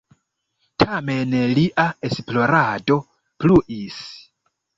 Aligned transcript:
Tamen 0.83 1.35
lia 1.59 1.85
esplorado 2.09 2.99
pluis. 3.45 4.01